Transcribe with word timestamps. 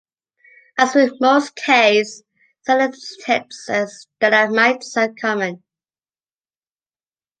As 0.79 0.95
with 0.95 1.21
most 1.21 1.55
caves, 1.55 2.23
stalactites 2.63 3.69
and 3.69 3.87
stalagmites 3.87 4.97
are 4.97 5.13
common. 5.13 5.61